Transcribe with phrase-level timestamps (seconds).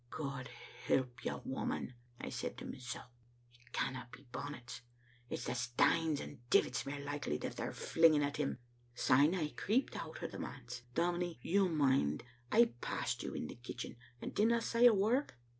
[0.09, 0.49] '"*God
[0.87, 3.03] help you, woman !* I said to mysel',
[3.53, 4.81] *it canna be bonnets—
[5.29, 8.57] it's stanes and divits mair likely that they're flinging at him.'
[8.97, 10.81] S3me I creeped out o* the manse.
[10.95, 15.33] Dominie, you mind I passed you in the kitch en, and didna say a word?"